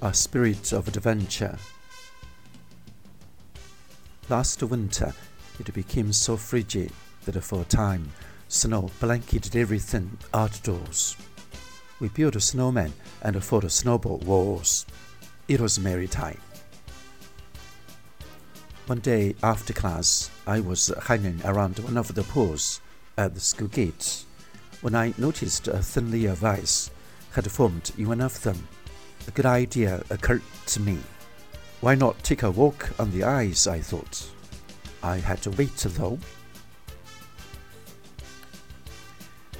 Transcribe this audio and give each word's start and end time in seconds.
a 0.00 0.14
spirit 0.14 0.72
of 0.72 0.86
adventure. 0.86 1.58
Last 4.28 4.62
winter, 4.62 5.12
it 5.58 5.72
became 5.74 6.12
so 6.12 6.36
frigid 6.36 6.92
that 7.24 7.40
for 7.42 7.62
a 7.62 7.64
time, 7.64 8.12
snow 8.46 8.90
blanketed 9.00 9.56
everything 9.56 10.16
outdoors. 10.32 11.16
We 11.98 12.08
built 12.10 12.36
a 12.36 12.40
snowman 12.40 12.92
and 13.22 13.42
fought 13.42 13.70
snowball 13.72 14.18
wars. 14.18 14.86
It 15.48 15.60
was 15.60 15.80
merry 15.80 16.06
time. 16.06 16.40
One 18.86 19.00
day 19.00 19.34
after 19.42 19.72
class, 19.72 20.30
I 20.46 20.60
was 20.60 20.92
hanging 21.04 21.40
around 21.44 21.78
one 21.80 21.96
of 21.96 22.14
the 22.14 22.22
pools 22.22 22.80
at 23.16 23.34
the 23.34 23.40
school 23.40 23.68
gate 23.68 24.24
when 24.80 24.94
I 24.94 25.12
noticed 25.18 25.66
a 25.66 25.82
thin 25.82 26.12
layer 26.12 26.30
of 26.30 26.44
ice 26.44 26.90
had 27.32 27.50
formed 27.50 27.90
in 27.98 28.08
one 28.08 28.20
of 28.20 28.40
them. 28.44 28.68
A 29.28 29.30
good 29.30 29.46
idea 29.46 30.02
occurred 30.08 30.42
to 30.68 30.80
me. 30.80 30.98
Why 31.82 31.94
not 31.94 32.24
take 32.24 32.42
a 32.42 32.50
walk 32.50 32.90
on 32.98 33.10
the 33.10 33.24
ice? 33.24 33.66
I 33.66 33.78
thought. 33.78 34.26
I 35.02 35.18
had 35.18 35.42
to 35.42 35.50
wait 35.50 35.76
though. 35.76 36.18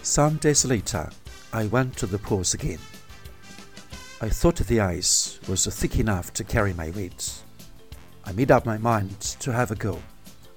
Some 0.02 0.38
days 0.38 0.64
later, 0.64 1.10
I 1.52 1.66
went 1.66 1.98
to 1.98 2.06
the 2.06 2.18
pools 2.18 2.54
again. 2.54 2.78
I 4.22 4.30
thought 4.30 4.56
the 4.56 4.80
ice 4.80 5.38
was 5.46 5.66
thick 5.66 5.98
enough 5.98 6.32
to 6.32 6.44
carry 6.44 6.72
my 6.72 6.90
weight. 6.90 7.42
I 8.24 8.32
made 8.32 8.50
up 8.50 8.64
my 8.64 8.78
mind 8.78 9.20
to 9.20 9.52
have 9.52 9.70
a 9.70 9.76
go. 9.76 10.00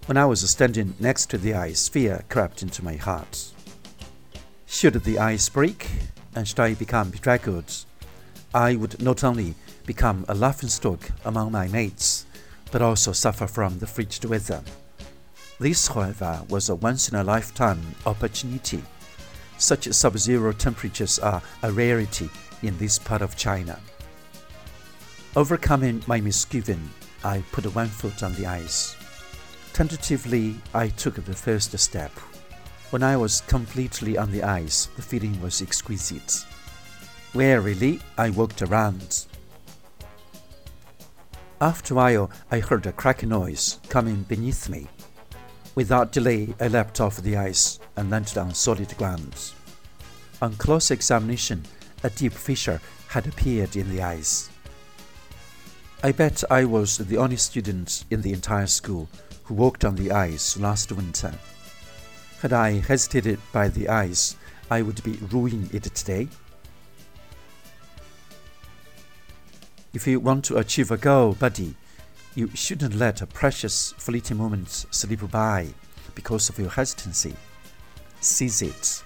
When 0.06 0.16
I 0.16 0.26
was 0.26 0.50
standing 0.50 0.96
next 1.02 1.30
to 1.32 1.38
the 1.38 1.54
ice, 1.54 1.90
fear 1.90 2.24
crept 2.30 2.64
into 2.64 2.84
my 2.84 2.96
heart. 2.96 3.52
Should 4.66 4.94
the 5.04 5.20
ice 5.20 5.50
break 5.50 5.90
and 6.34 6.48
should 6.48 6.62
I 6.62 6.76
become 6.76 7.10
bedraggled, 7.10 7.86
I 8.54 8.76
would 8.76 9.02
not 9.02 9.24
only 9.24 9.56
become 9.86 10.26
a 10.28 10.36
laughingstock 10.36 11.10
among 11.24 11.54
my 11.54 11.68
mates, 11.70 12.26
but 12.72 12.82
also 12.82 13.14
suffer 13.14 13.48
from 13.48 13.80
the 13.80 13.88
frigid 13.88 14.26
weather. 14.26 14.62
This, 15.60 15.88
however, 15.88 16.42
was 16.50 16.68
a 16.68 16.76
once 16.76 17.08
in 17.08 17.16
a 17.16 17.24
lifetime 17.24 17.82
opportunity. 18.06 18.84
Such 19.58 19.88
sub 19.94 20.18
zero 20.18 20.52
temperatures 20.52 21.20
are 21.20 21.42
a 21.64 21.72
rarity 21.72 22.30
in 22.62 22.78
this 22.78 23.00
part 23.00 23.22
of 23.22 23.38
China. 23.38 23.80
Overcoming 25.36 26.04
my 26.08 26.20
misgiving, 26.20 26.90
I 27.24 27.44
put 27.52 27.74
one 27.74 27.88
foot 27.88 28.22
on 28.22 28.34
the 28.34 28.48
ice. 28.48 28.96
Tentatively, 29.72 30.56
I 30.74 30.90
took 30.90 31.16
the 31.16 31.34
first 31.34 31.78
step. 31.80 32.12
When 32.90 33.04
I 33.04 33.16
was 33.16 33.42
completely 33.42 34.18
on 34.18 34.32
the 34.32 34.44
ice, 34.44 34.88
the 34.98 35.02
feeling 35.02 35.40
was 35.42 35.62
exquisite. 35.62 36.46
Wearily, 37.34 38.02
I 38.18 38.30
walked 38.30 38.62
around. 38.62 39.26
After 41.62 41.94
a 41.94 41.98
while, 41.98 42.32
I 42.52 42.60
heard 42.60 42.86
a 42.86 42.92
cracking 42.92 43.30
noise 43.30 43.80
coming 43.88 44.24
beneath 44.24 44.68
me. 44.68 44.88
Without 45.74 46.12
delay, 46.12 46.54
I 46.60 46.68
leapt 46.68 47.00
off 47.00 47.18
the 47.18 47.38
ice 47.38 47.80
and 47.96 48.10
landed 48.10 48.38
on 48.38 48.54
solid 48.54 48.98
ground. 48.98 49.54
On 50.42 50.54
close 50.56 50.92
examination, 50.92 51.64
a 52.04 52.10
deep 52.10 52.34
fissure 52.34 52.82
had 53.08 53.28
appeared 53.28 53.78
in 53.78 53.90
the 53.90 54.02
ice. 54.02 54.50
I 56.04 56.12
bet 56.12 56.44
I 56.52 56.66
was 56.66 56.98
the 56.98 57.18
only 57.18 57.38
student 57.38 58.04
in 58.10 58.22
the 58.22 58.34
entire 58.34 58.68
school 58.68 59.08
who 59.44 59.54
walked 59.54 59.86
on 59.86 59.96
the 59.96 60.12
ice 60.12 60.58
last 60.58 60.92
winter. 60.92 61.34
Had 62.42 62.52
I 62.52 62.80
hesitated 62.80 63.40
by 63.54 63.70
the 63.70 63.88
ice, 63.88 64.36
I 64.70 64.82
would 64.82 65.02
be 65.04 65.20
ruining 65.32 65.70
it 65.72 65.84
today. 65.84 66.28
If 69.94 70.08
you 70.08 70.22
want 70.22 70.46
to 70.46 70.58
achieve 70.58 70.90
a 70.90 70.96
goal, 70.96 71.34
buddy, 71.34 71.76
you 72.34 72.50
shouldn't 72.54 72.96
let 72.96 73.22
a 73.22 73.26
precious 73.26 73.94
fleeting 73.98 74.38
moment 74.38 74.70
slip 74.70 75.30
by 75.30 75.68
because 76.16 76.48
of 76.48 76.58
your 76.58 76.70
hesitancy. 76.70 77.36
Seize 78.22 78.62
it. 78.62 79.04